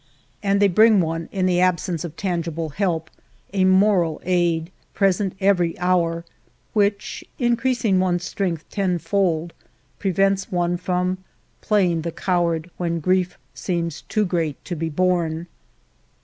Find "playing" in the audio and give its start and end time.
11.61-12.01